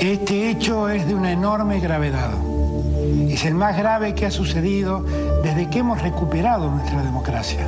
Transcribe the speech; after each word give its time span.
Este 0.00 0.48
hecho 0.48 0.88
es 0.88 1.08
de 1.08 1.14
una 1.14 1.32
enorme 1.32 1.80
gravedad. 1.80 2.30
Es 3.28 3.44
el 3.44 3.54
más 3.54 3.76
grave 3.76 4.14
que 4.14 4.26
ha 4.26 4.30
sucedido 4.30 5.04
desde 5.42 5.68
que 5.68 5.80
hemos 5.80 6.00
recuperado 6.00 6.70
nuestra 6.70 7.02
democracia. 7.02 7.66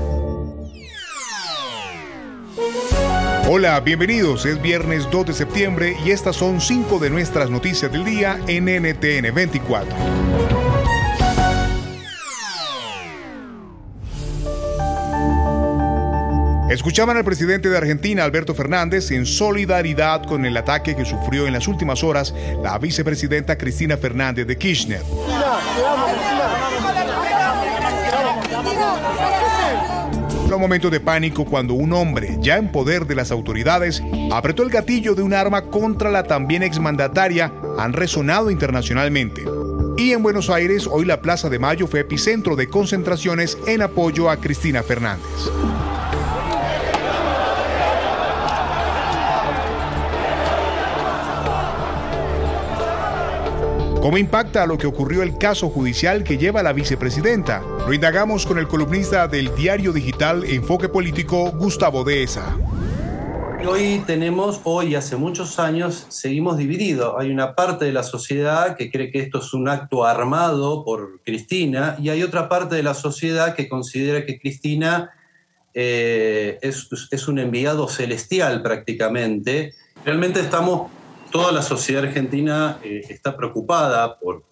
Hola, 3.49 3.81
bienvenidos. 3.81 4.47
Es 4.47 4.63
viernes 4.63 5.09
2 5.11 5.27
de 5.27 5.33
septiembre 5.33 5.97
y 6.05 6.13
estas 6.13 6.37
son 6.37 6.61
cinco 6.61 7.01
de 7.01 7.11
nuestras 7.11 7.51
noticias 7.51 7.91
del 7.91 8.05
día 8.05 8.39
en 8.47 8.67
NTN 8.67 9.35
24. 9.35 10.70
Escuchaban 16.81 17.15
al 17.19 17.25
presidente 17.25 17.69
de 17.69 17.77
Argentina, 17.77 18.25
Alberto 18.25 18.55
Fernández, 18.55 19.11
en 19.11 19.27
solidaridad 19.27 20.25
con 20.25 20.47
el 20.47 20.57
ataque 20.57 20.97
que 20.97 21.05
sufrió 21.05 21.47
en 21.47 21.53
las 21.53 21.69
últimas 21.69 22.03
horas 22.03 22.35
la 22.63 22.79
vicepresidenta 22.79 23.59
Cristina 23.59 23.99
Fernández 23.99 24.47
de 24.47 24.57
Kirchner. 24.57 25.03
Los 30.49 30.59
momentos 30.59 30.91
de 30.91 31.01
pánico 31.01 31.45
cuando 31.45 31.75
un 31.75 31.93
hombre, 31.93 32.39
ya 32.41 32.57
en 32.57 32.73
poder 32.73 33.05
de 33.05 33.15
las 33.15 33.31
autoridades, 33.31 34.03
apretó 34.33 34.63
el 34.63 34.71
gatillo 34.71 35.15
de 35.15 35.23
un 35.23 35.35
arma 35.35 35.67
contra 35.67 36.11
la 36.11 36.23
también 36.23 36.63
exmandataria 36.63 37.53
han 37.77 37.93
resonado 37.93 38.51
internacionalmente. 38.51 39.45
Y 39.99 40.13
en 40.13 40.23
Buenos 40.23 40.49
Aires, 40.49 40.89
hoy 40.91 41.05
la 41.05 41.21
Plaza 41.21 41.51
de 41.51 41.59
Mayo 41.59 41.87
fue 41.87 42.01
epicentro 42.01 42.57
de 42.57 42.69
concentraciones 42.69 43.59
en 43.67 43.83
apoyo 43.83 44.31
a 44.31 44.39
Cristina 44.39 44.83
Fernández. 44.83 45.51
¿Cómo 54.01 54.17
impacta 54.17 54.65
lo 54.65 54.79
que 54.79 54.87
ocurrió 54.87 55.23
el 55.23 55.37
caso 55.37 55.69
judicial 55.69 56.25
que 56.25 56.39
lleva 56.39 56.61
a 56.61 56.63
la 56.63 56.73
vicepresidenta? 56.73 57.61
Lo 57.87 57.93
indagamos 57.93 58.47
con 58.47 58.59
el 58.59 58.67
columnista 58.67 59.29
del 59.29 59.55
diario 59.55 59.93
digital 59.93 60.43
Enfoque 60.45 60.89
Político, 60.89 61.51
Gustavo 61.51 62.03
Dehesa. 62.03 62.57
Hoy 63.69 64.03
tenemos, 64.07 64.63
hoy 64.65 64.95
hace 64.95 65.17
muchos 65.17 65.59
años, 65.59 66.07
seguimos 66.09 66.57
divididos. 66.57 67.15
Hay 67.19 67.31
una 67.31 67.55
parte 67.55 67.85
de 67.85 67.93
la 67.93 68.03
sociedad 68.03 68.75
que 68.75 68.91
cree 68.91 69.11
que 69.11 69.21
esto 69.21 69.41
es 69.41 69.53
un 69.53 69.69
acto 69.69 70.07
armado 70.07 70.83
por 70.83 71.21
Cristina 71.23 71.97
y 72.01 72.09
hay 72.09 72.23
otra 72.23 72.49
parte 72.49 72.77
de 72.77 72.83
la 72.83 72.95
sociedad 72.95 73.55
que 73.55 73.69
considera 73.69 74.25
que 74.25 74.41
Cristina 74.41 75.11
eh, 75.75 76.59
es, 76.63 76.89
es 77.11 77.29
un 77.29 77.39
enviado 77.39 77.87
celestial 77.87 78.63
prácticamente. 78.63 79.75
Realmente 80.07 80.41
estamos 80.41 80.91
toda 81.31 81.53
la 81.53 81.63
sociedad 81.63 82.05
argentina 82.05 82.79
eh, 82.83 83.03
está 83.09 83.37
preocupada 83.37 84.19
por, 84.19 84.45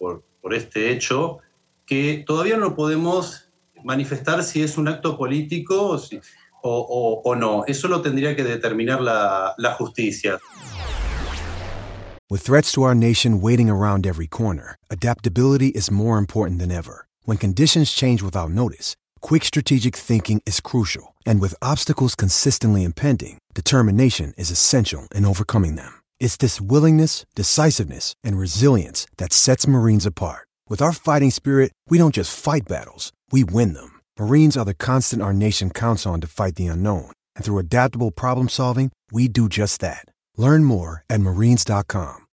este 0.51 0.91
hecho 0.91 1.37
que 1.85 2.23
todavía 2.25 2.57
no 2.57 2.75
podemos 2.75 3.51
manifestar 3.83 4.43
si 4.43 4.63
es 4.63 4.79
un 4.79 4.87
acto 4.87 5.15
político 5.15 5.99
o, 6.63 7.35
no. 7.35 7.63
Eso 7.67 7.87
lo 7.87 8.01
tendría 8.01 8.35
que 8.35 8.43
determinar 8.43 8.99
la, 8.99 9.53
la 9.57 9.73
justicia. 9.75 10.39
With 12.31 12.41
threats 12.41 12.71
to 12.73 12.83
our 12.83 12.95
nation 12.95 13.41
waiting 13.41 13.69
around 13.69 14.05
every 14.07 14.27
corner, 14.27 14.75
adaptability 14.89 15.69
is 15.69 15.91
more 15.91 16.17
important 16.17 16.59
than 16.59 16.71
ever. 16.71 17.07
When 17.25 17.37
conditions 17.37 17.91
change 17.91 18.23
without 18.23 18.49
notice, 18.49 18.95
quick 19.21 19.43
strategic 19.43 19.95
thinking 19.95 20.41
is 20.45 20.59
crucial. 20.59 21.15
And 21.25 21.41
with 21.41 21.55
obstacles 21.61 22.15
consistently 22.15 22.83
impending, 22.83 23.37
determination 23.53 24.33
is 24.37 24.51
essential 24.51 25.07
in 25.13 25.25
overcoming 25.25 25.75
them. 25.75 25.98
It's 26.19 26.35
this 26.35 26.61
willingness, 26.61 27.25
decisiveness, 27.33 28.13
and 28.23 28.37
resilience 28.37 29.07
that 29.17 29.33
sets 29.33 29.67
Marines 29.67 30.05
apart. 30.05 30.47
With 30.69 30.81
our 30.81 30.93
fighting 30.93 31.31
spirit, 31.31 31.71
we 31.89 31.97
don't 31.97 32.13
just 32.13 32.37
fight 32.37 32.67
battles, 32.67 33.11
we 33.31 33.43
win 33.43 33.73
them. 33.73 33.99
Marines 34.19 34.55
are 34.55 34.65
the 34.65 34.73
constant 34.75 35.21
our 35.23 35.33
nation 35.33 35.71
counts 35.71 36.05
on 36.05 36.21
to 36.21 36.27
fight 36.27 36.55
the 36.55 36.67
unknown. 36.67 37.11
And 37.35 37.43
through 37.43 37.57
adaptable 37.57 38.11
problem 38.11 38.47
solving, 38.49 38.91
we 39.11 39.27
do 39.27 39.49
just 39.49 39.81
that. 39.81 40.05
Learn 40.37 40.63
more 40.63 41.03
at 41.09 41.21
marines.com. 41.21 42.25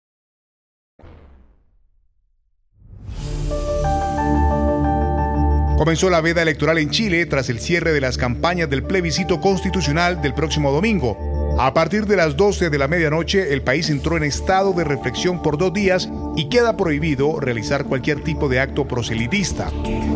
Comenzó 5.76 6.08
la 6.08 6.20
veda 6.20 6.40
electoral 6.40 6.78
en 6.78 6.90
Chile 6.90 7.26
tras 7.26 7.50
el 7.50 7.58
cierre 7.58 7.92
de 7.92 8.00
las 8.00 8.16
campañas 8.16 8.70
del 8.70 8.84
plebiscito 8.84 9.40
constitucional 9.40 10.22
del 10.22 10.32
próximo 10.32 10.70
domingo. 10.70 11.33
A 11.56 11.72
partir 11.72 12.06
de 12.06 12.16
las 12.16 12.36
12 12.36 12.68
de 12.68 12.78
la 12.78 12.88
medianoche, 12.88 13.52
el 13.52 13.62
país 13.62 13.88
entró 13.88 14.16
en 14.16 14.24
estado 14.24 14.72
de 14.72 14.82
reflexión 14.82 15.40
por 15.40 15.56
dos 15.56 15.72
días 15.72 16.08
y 16.36 16.48
queda 16.48 16.76
prohibido 16.76 17.38
realizar 17.38 17.84
cualquier 17.84 18.22
tipo 18.24 18.48
de 18.48 18.58
acto 18.58 18.88
proselitista. 18.88 19.70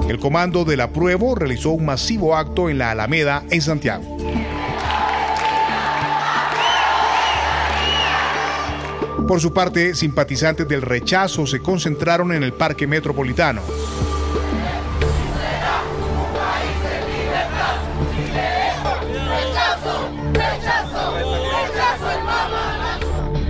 El 0.09 0.19
comando 0.19 0.65
del 0.65 0.81
apruebo 0.81 1.37
realizó 1.37 1.71
un 1.71 1.87
masivo 1.87 2.37
acto 2.37 2.69
en 2.69 2.79
la 2.79 2.91
Alameda, 2.91 3.45
en 3.51 3.63
Santiago. 3.63 4.17
Por 9.29 9.41
su 9.41 9.53
parte, 9.53 9.95
simpatizantes 9.95 10.67
del 10.67 10.83
rechazo 10.83 11.47
se 11.47 11.61
concentraron 11.61 12.33
en 12.33 12.43
el 12.43 12.53
Parque 12.53 12.87
Metropolitano. 12.87 13.63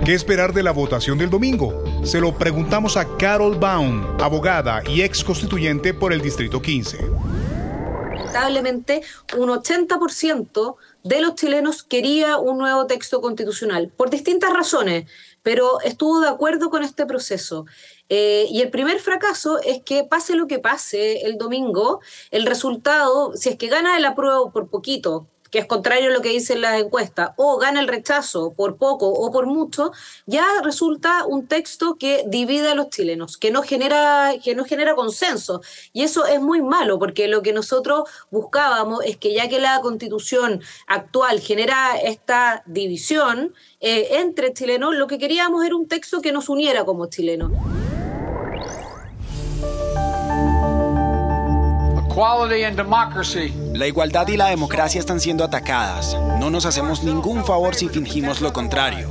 ¿Qué 0.09 0.15
esperar 0.15 0.53
de 0.53 0.63
la 0.63 0.71
votación 0.71 1.19
del 1.19 1.29
domingo? 1.29 1.83
Se 2.03 2.19
lo 2.19 2.35
preguntamos 2.35 2.97
a 2.97 3.15
Carol 3.17 3.59
Baum, 3.59 4.19
abogada 4.19 4.81
y 4.89 5.03
ex 5.03 5.23
constituyente 5.23 5.93
por 5.93 6.11
el 6.11 6.19
Distrito 6.19 6.59
15. 6.63 6.97
Lamentablemente, 8.15 9.03
un 9.37 9.49
80% 9.49 10.77
de 11.03 11.21
los 11.21 11.35
chilenos 11.35 11.83
quería 11.83 12.39
un 12.39 12.57
nuevo 12.57 12.87
texto 12.87 13.21
constitucional, 13.21 13.91
por 13.95 14.09
distintas 14.09 14.51
razones, 14.51 15.07
pero 15.43 15.79
estuvo 15.81 16.21
de 16.21 16.29
acuerdo 16.29 16.71
con 16.71 16.81
este 16.81 17.05
proceso. 17.05 17.67
Eh, 18.09 18.47
y 18.49 18.61
el 18.61 18.71
primer 18.71 18.99
fracaso 19.01 19.59
es 19.61 19.83
que 19.83 20.05
pase 20.05 20.35
lo 20.35 20.47
que 20.47 20.57
pase 20.57 21.21
el 21.27 21.37
domingo, 21.37 22.01
el 22.31 22.47
resultado, 22.47 23.33
si 23.35 23.49
es 23.49 23.57
que 23.57 23.67
gana 23.67 23.95
el 23.95 24.05
apruebo 24.05 24.51
por 24.51 24.69
poquito, 24.69 25.27
que 25.51 25.59
es 25.59 25.65
contrario 25.65 26.09
a 26.09 26.13
lo 26.13 26.21
que 26.21 26.29
dicen 26.29 26.61
las 26.61 26.79
encuestas, 26.79 27.31
o 27.37 27.57
gana 27.57 27.79
el 27.79 27.87
rechazo 27.87 28.53
por 28.53 28.77
poco 28.77 29.07
o 29.07 29.31
por 29.31 29.45
mucho, 29.45 29.91
ya 30.25 30.45
resulta 30.63 31.25
un 31.25 31.47
texto 31.47 31.95
que 31.95 32.23
divide 32.27 32.69
a 32.69 32.75
los 32.75 32.89
chilenos, 32.89 33.37
que 33.37 33.51
no 33.51 33.63
genera, 33.63 34.33
que 34.43 34.55
no 34.55 34.65
genera 34.65 34.95
consenso. 34.95 35.61
Y 35.93 36.03
eso 36.03 36.25
es 36.25 36.41
muy 36.41 36.61
malo, 36.61 36.99
porque 36.99 37.27
lo 37.27 37.41
que 37.41 37.53
nosotros 37.53 38.09
buscábamos 38.31 39.03
es 39.05 39.17
que 39.17 39.33
ya 39.33 39.49
que 39.49 39.59
la 39.59 39.81
constitución 39.81 40.61
actual 40.87 41.39
genera 41.39 41.97
esta 41.97 42.63
división 42.65 43.53
eh, 43.79 44.19
entre 44.19 44.53
chilenos, 44.53 44.95
lo 44.95 45.07
que 45.07 45.17
queríamos 45.17 45.65
era 45.65 45.75
un 45.75 45.87
texto 45.87 46.21
que 46.21 46.31
nos 46.31 46.49
uniera 46.49 46.85
como 46.85 47.07
chilenos. 47.07 47.51
La 53.73 53.87
igualdad 53.87 54.27
y 54.27 54.35
la 54.35 54.47
democracia 54.47 54.99
están 54.99 55.21
siendo 55.21 55.45
atacadas. 55.45 56.17
No 56.37 56.49
nos 56.49 56.65
hacemos 56.65 57.01
ningún 57.01 57.45
favor 57.45 57.75
si 57.75 57.87
fingimos 57.87 58.41
lo 58.41 58.51
contrario. 58.51 59.09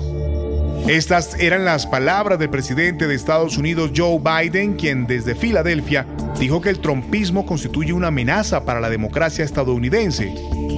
Estas 0.86 1.34
eran 1.40 1.64
las 1.64 1.86
palabras 1.86 2.38
del 2.38 2.50
presidente 2.50 3.06
de 3.06 3.14
Estados 3.14 3.56
Unidos, 3.56 3.92
Joe 3.96 4.18
Biden, 4.18 4.76
quien 4.76 5.06
desde 5.06 5.34
Filadelfia 5.34 6.06
dijo 6.38 6.60
que 6.60 6.68
el 6.68 6.80
trompismo 6.80 7.46
constituye 7.46 7.94
una 7.94 8.08
amenaza 8.08 8.66
para 8.66 8.78
la 8.78 8.90
democracia 8.90 9.42
estadounidense. 9.42 10.30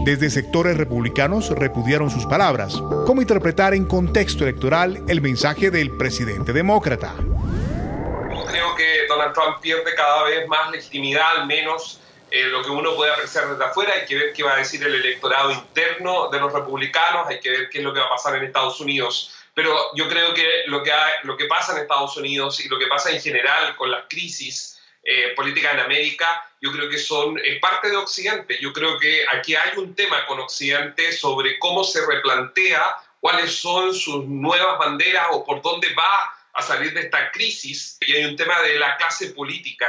Desde 0.04 0.30
sectores 0.30 0.76
republicanos 0.76 1.50
repudiaron 1.50 2.10
sus 2.10 2.26
palabras. 2.26 2.80
¿Cómo 3.06 3.22
interpretar 3.22 3.74
en 3.74 3.86
contexto 3.86 4.44
electoral 4.44 5.02
el 5.08 5.20
mensaje 5.20 5.72
del 5.72 5.96
presidente 5.96 6.52
demócrata? 6.52 7.12
Creo 7.16 8.76
que 8.76 9.06
Donald 9.08 9.34
Trump 9.34 9.60
pierde 9.60 9.96
cada 9.96 10.22
vez 10.22 10.46
más 10.46 10.70
legitimidad, 10.70 11.40
al 11.40 11.48
menos 11.48 12.00
eh, 12.30 12.44
lo 12.44 12.62
que 12.62 12.70
uno 12.70 12.94
puede 12.94 13.12
apreciar 13.12 13.48
desde 13.48 13.64
afuera, 13.64 13.94
hay 13.94 14.06
que 14.06 14.14
ver 14.14 14.32
qué 14.32 14.42
va 14.42 14.54
a 14.54 14.58
decir 14.58 14.82
el 14.82 14.94
electorado 14.94 15.50
interno 15.50 16.28
de 16.28 16.38
los 16.38 16.52
republicanos, 16.52 17.26
hay 17.28 17.40
que 17.40 17.50
ver 17.50 17.68
qué 17.68 17.78
es 17.78 17.84
lo 17.84 17.92
que 17.92 18.00
va 18.00 18.06
a 18.06 18.10
pasar 18.10 18.36
en 18.36 18.44
Estados 18.44 18.80
Unidos. 18.80 19.34
Pero 19.54 19.76
yo 19.96 20.08
creo 20.08 20.32
que 20.32 20.62
lo 20.66 20.82
que, 20.82 20.92
lo 21.24 21.36
que 21.36 21.46
pasa 21.46 21.72
en 21.72 21.82
Estados 21.82 22.16
Unidos 22.16 22.60
y 22.60 22.68
lo 22.68 22.78
que 22.78 22.86
pasa 22.86 23.10
en 23.10 23.20
general 23.20 23.74
con 23.76 23.90
las 23.90 24.04
crisis 24.08 24.80
eh, 25.02 25.32
políticas 25.34 25.74
en 25.74 25.80
América, 25.80 26.48
yo 26.60 26.70
creo 26.70 26.88
que 26.88 26.98
son 26.98 27.38
es 27.38 27.58
parte 27.58 27.90
de 27.90 27.96
Occidente. 27.96 28.58
Yo 28.60 28.72
creo 28.72 28.98
que 28.98 29.24
aquí 29.32 29.54
hay 29.54 29.76
un 29.76 29.94
tema 29.94 30.24
con 30.26 30.38
Occidente 30.38 31.12
sobre 31.12 31.58
cómo 31.58 31.82
se 31.82 32.06
replantea 32.06 32.96
cuáles 33.18 33.54
son 33.54 33.92
sus 33.92 34.24
nuevas 34.26 34.78
banderas 34.78 35.28
o 35.32 35.44
por 35.44 35.62
dónde 35.62 35.92
va 35.94 36.34
a 36.52 36.62
salir 36.62 36.94
de 36.94 37.00
esta 37.00 37.30
crisis. 37.32 37.98
Y 38.00 38.14
hay 38.14 38.24
un 38.26 38.36
tema 38.36 38.60
de 38.62 38.78
la 38.78 38.96
clase 38.96 39.30
política. 39.30 39.88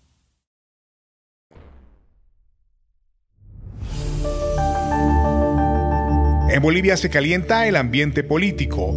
En 6.51 6.61
Bolivia 6.61 6.97
se 6.97 7.09
calienta 7.09 7.65
el 7.65 7.77
ambiente 7.77 8.25
político. 8.25 8.93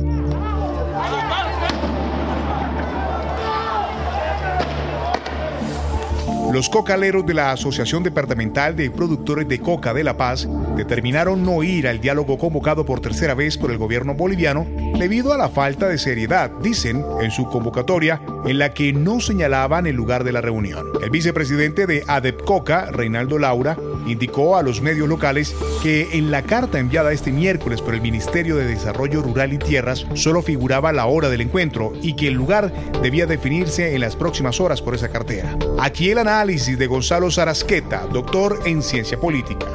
Los 6.53 6.69
cocaleros 6.69 7.25
de 7.25 7.35
la 7.35 7.53
Asociación 7.53 8.03
Departamental 8.03 8.75
de 8.75 8.91
Productores 8.91 9.47
de 9.47 9.61
Coca 9.61 9.95
de 9.95 10.03
La 10.03 10.17
Paz 10.17 10.49
determinaron 10.77 11.45
no 11.45 11.62
ir 11.62 11.87
al 11.87 12.01
diálogo 12.01 12.39
convocado 12.39 12.85
por 12.85 13.01
tercera 13.01 13.35
vez 13.35 13.56
por 13.56 13.71
el 13.71 13.79
gobierno 13.79 14.15
boliviano 14.15 14.67
debido 14.99 15.33
a 15.33 15.39
la 15.39 15.49
falta 15.49 15.89
de 15.89 15.99
seriedad, 15.99 16.51
dicen 16.61 17.05
en 17.21 17.31
su 17.31 17.47
convocatoria, 17.47 18.21
en 18.47 18.59
la 18.59 18.75
que 18.75 18.93
no 18.93 19.21
señalaban 19.21 19.87
el 19.87 19.95
lugar 19.95 20.25
de 20.25 20.33
la 20.33 20.41
reunión. 20.41 20.87
El 21.03 21.11
vicepresidente 21.11 21.87
de 21.87 22.37
Coca, 22.45 22.91
Reinaldo 22.91 23.39
Laura, 23.39 23.77
indicó 24.06 24.56
a 24.56 24.62
los 24.62 24.81
medios 24.81 25.09
locales 25.09 25.55
que 25.83 26.09
en 26.12 26.31
la 26.31 26.43
carta 26.43 26.79
enviada 26.79 27.12
este 27.12 27.33
miércoles 27.33 27.81
por 27.81 27.95
el 27.95 28.01
Ministerio 28.01 28.56
de 28.56 28.67
Desarrollo 28.67 29.23
Rural 29.23 29.53
y 29.53 29.59
Tierras 29.59 30.06
solo 30.15 30.43
figuraba 30.43 30.93
la 30.93 31.06
hora 31.06 31.29
del 31.29 31.41
encuentro 31.41 31.93
y 32.03 32.15
que 32.15 32.29
el 32.29 32.35
lugar 32.35 32.73
debía 33.03 33.27
definirse 33.27 33.95
en 33.95 34.01
las 34.01 34.17
próximas 34.17 34.61
horas 34.61 34.83
por 34.83 34.95
esa 34.95 35.09
cartera. 35.09 35.56
Aquí 35.79 36.11
el 36.11 36.19
análisis 36.19 36.79
de 36.79 36.87
Gonzalo 36.87 37.31
Sarasqueta, 37.31 38.06
doctor 38.12 38.61
en 38.65 38.83
ciencia 38.83 39.19
política 39.19 39.67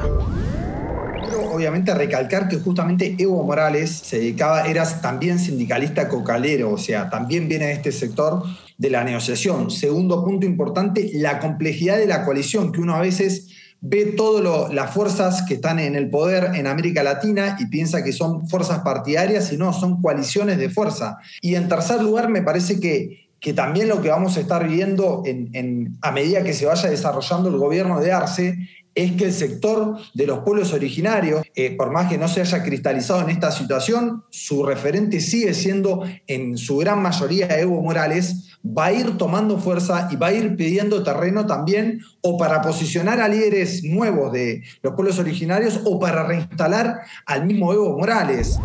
obviamente 1.60 1.92
recalcar 1.92 2.48
que 2.48 2.56
justamente 2.56 3.16
Evo 3.18 3.44
Morales 3.44 3.90
se 3.90 4.18
dedicaba, 4.18 4.66
era 4.66 4.84
también 5.02 5.38
sindicalista 5.38 6.08
cocalero, 6.08 6.70
o 6.72 6.78
sea, 6.78 7.10
también 7.10 7.48
viene 7.48 7.66
de 7.66 7.72
este 7.72 7.92
sector 7.92 8.42
de 8.78 8.88
la 8.88 9.04
negociación. 9.04 9.70
Segundo 9.70 10.24
punto 10.24 10.46
importante, 10.46 11.10
la 11.12 11.38
complejidad 11.38 11.98
de 11.98 12.06
la 12.06 12.24
coalición, 12.24 12.72
que 12.72 12.80
uno 12.80 12.94
a 12.94 13.00
veces 13.00 13.48
ve 13.80 14.06
todas 14.16 14.72
las 14.72 14.92
fuerzas 14.92 15.42
que 15.42 15.54
están 15.54 15.78
en 15.78 15.94
el 15.94 16.10
poder 16.10 16.54
en 16.54 16.66
América 16.66 17.02
Latina 17.02 17.56
y 17.58 17.66
piensa 17.66 18.04
que 18.04 18.12
son 18.12 18.48
fuerzas 18.48 18.80
partidarias 18.80 19.52
y 19.52 19.56
no, 19.56 19.72
son 19.72 20.02
coaliciones 20.02 20.58
de 20.58 20.68
fuerza. 20.68 21.18
Y 21.40 21.54
en 21.54 21.68
tercer 21.68 22.02
lugar, 22.02 22.28
me 22.28 22.42
parece 22.42 22.78
que, 22.78 23.30
que 23.40 23.54
también 23.54 23.88
lo 23.88 24.02
que 24.02 24.10
vamos 24.10 24.36
a 24.36 24.40
estar 24.40 24.68
viendo 24.68 25.22
en, 25.24 25.96
a 26.02 26.12
medida 26.12 26.44
que 26.44 26.52
se 26.52 26.66
vaya 26.66 26.90
desarrollando 26.90 27.48
el 27.48 27.56
gobierno 27.56 28.00
de 28.00 28.12
Arce 28.12 28.58
es 28.94 29.12
que 29.12 29.26
el 29.26 29.32
sector 29.32 29.96
de 30.14 30.26
los 30.26 30.40
pueblos 30.40 30.72
originarios, 30.72 31.42
eh, 31.54 31.76
por 31.76 31.90
más 31.90 32.10
que 32.10 32.18
no 32.18 32.28
se 32.28 32.40
haya 32.40 32.62
cristalizado 32.62 33.22
en 33.22 33.30
esta 33.30 33.52
situación, 33.52 34.24
su 34.30 34.64
referente 34.64 35.20
sigue 35.20 35.54
siendo 35.54 36.04
en 36.26 36.58
su 36.58 36.76
gran 36.78 37.00
mayoría 37.00 37.46
Evo 37.58 37.80
Morales, 37.80 38.49
va 38.64 38.86
a 38.86 38.92
ir 38.92 39.16
tomando 39.16 39.58
fuerza 39.58 40.08
y 40.10 40.16
va 40.16 40.28
a 40.28 40.32
ir 40.32 40.56
pidiendo 40.56 41.02
terreno 41.02 41.46
también 41.46 42.00
o 42.20 42.36
para 42.36 42.60
posicionar 42.60 43.20
a 43.20 43.28
líderes 43.28 43.82
nuevos 43.84 44.32
de 44.32 44.62
los 44.82 44.94
pueblos 44.94 45.18
originarios 45.18 45.80
o 45.84 45.98
para 45.98 46.24
reinstalar 46.24 47.00
al 47.26 47.46
mismo 47.46 47.72
Evo 47.72 47.96
Morales. 47.98 48.58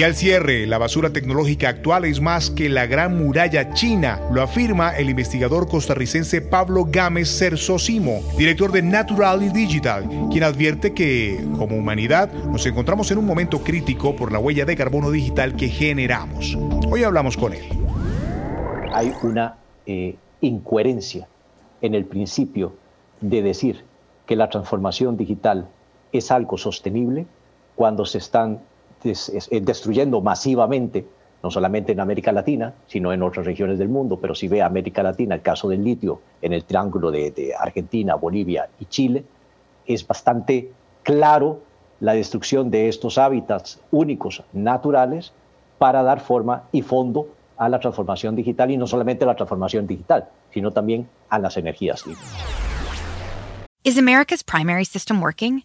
Y 0.00 0.02
al 0.02 0.14
cierre, 0.14 0.66
la 0.66 0.78
basura 0.78 1.10
tecnológica 1.10 1.68
actual 1.68 2.06
es 2.06 2.22
más 2.22 2.48
que 2.48 2.70
la 2.70 2.86
gran 2.86 3.22
muralla 3.22 3.74
china, 3.74 4.18
lo 4.32 4.40
afirma 4.40 4.96
el 4.96 5.10
investigador 5.10 5.68
costarricense 5.68 6.40
Pablo 6.40 6.86
Gámez 6.88 7.28
Cersosimo, 7.28 8.22
director 8.38 8.72
de 8.72 8.80
Natural 8.80 9.52
Digital, 9.52 10.08
quien 10.30 10.44
advierte 10.44 10.94
que, 10.94 11.46
como 11.58 11.76
humanidad, 11.76 12.32
nos 12.32 12.64
encontramos 12.64 13.10
en 13.10 13.18
un 13.18 13.26
momento 13.26 13.62
crítico 13.62 14.16
por 14.16 14.32
la 14.32 14.38
huella 14.38 14.64
de 14.64 14.74
carbono 14.74 15.10
digital 15.10 15.54
que 15.54 15.68
generamos. 15.68 16.56
Hoy 16.90 17.04
hablamos 17.04 17.36
con 17.36 17.52
él. 17.52 17.64
Hay 18.94 19.12
una 19.22 19.58
eh, 19.84 20.16
incoherencia 20.40 21.28
en 21.82 21.94
el 21.94 22.06
principio 22.06 22.72
de 23.20 23.42
decir 23.42 23.84
que 24.24 24.34
la 24.34 24.48
transformación 24.48 25.18
digital 25.18 25.68
es 26.10 26.30
algo 26.30 26.56
sostenible 26.56 27.26
cuando 27.76 28.06
se 28.06 28.16
están 28.16 28.60
destruyendo 29.02 30.20
masivamente, 30.20 31.06
no 31.42 31.50
solamente 31.50 31.92
en 31.92 32.00
América 32.00 32.32
Latina, 32.32 32.74
sino 32.86 33.12
en 33.12 33.22
otras 33.22 33.46
regiones 33.46 33.78
del 33.78 33.88
mundo, 33.88 34.18
pero 34.20 34.34
si 34.34 34.48
ve 34.48 34.62
América 34.62 35.02
Latina, 35.02 35.34
el 35.34 35.42
caso 35.42 35.68
del 35.68 35.82
litio 35.82 36.20
en 36.42 36.52
el 36.52 36.64
triángulo 36.64 37.10
de, 37.10 37.54
Argentina, 37.58 38.14
Bolivia 38.14 38.68
y 38.78 38.86
Chile, 38.86 39.24
es 39.86 40.06
bastante 40.06 40.70
claro 41.02 41.60
la 42.00 42.12
destrucción 42.12 42.70
de 42.70 42.88
estos 42.88 43.18
hábitats 43.18 43.80
únicos, 43.90 44.42
naturales, 44.52 45.32
para 45.78 46.02
dar 46.02 46.20
forma 46.20 46.64
y 46.72 46.82
fondo 46.82 47.28
a 47.56 47.68
la 47.68 47.78
transformación 47.78 48.36
digital 48.36 48.70
y 48.70 48.76
no 48.76 48.86
solamente 48.86 49.24
a 49.24 49.26
la 49.26 49.36
transformación 49.36 49.86
digital, 49.86 50.28
sino 50.52 50.70
también 50.72 51.08
a 51.28 51.38
las 51.38 51.56
energías 51.56 52.06
limpias. 52.06 52.30
Is 53.82 53.96
America's 53.96 54.42
primary 54.42 54.84
system 54.84 55.22
working? 55.22 55.64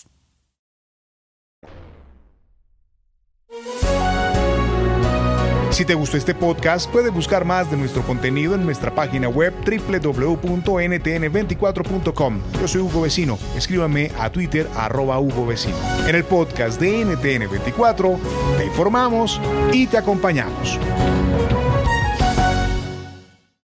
Si 5.71 5.85
te 5.85 5.93
gustó 5.93 6.17
este 6.17 6.35
podcast, 6.35 6.91
puedes 6.91 7.13
buscar 7.13 7.45
más 7.45 7.71
de 7.71 7.77
nuestro 7.77 8.03
contenido 8.03 8.55
en 8.55 8.65
nuestra 8.65 8.93
página 8.93 9.29
web 9.29 9.53
www.ntn24.com. 9.65 12.41
Yo 12.59 12.67
soy 12.67 12.81
Hugo 12.81 12.99
Vecino. 13.01 13.39
Escríbame 13.55 14.11
a 14.19 14.29
Twitter 14.29 14.67
arroba 14.75 15.17
Hugo 15.19 15.45
Vecino. 15.45 15.77
En 16.07 16.15
el 16.15 16.25
podcast 16.25 16.77
de 16.79 17.05
NTN24 17.05 18.17
te 18.57 18.65
informamos 18.65 19.39
y 19.71 19.87
te 19.87 19.97
acompañamos. 19.97 20.77